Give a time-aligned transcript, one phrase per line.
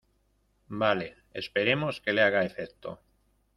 [0.69, 1.15] vale.
[1.31, 2.99] esperemos que le haga efecto.